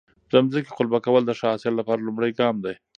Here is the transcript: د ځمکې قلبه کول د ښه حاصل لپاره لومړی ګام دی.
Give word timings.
د 0.29 0.31
ځمکې 0.51 0.75
قلبه 0.77 0.99
کول 1.05 1.23
د 1.25 1.31
ښه 1.39 1.47
حاصل 1.51 1.73
لپاره 1.77 2.01
لومړی 2.05 2.31
ګام 2.39 2.55
دی. 2.65 2.75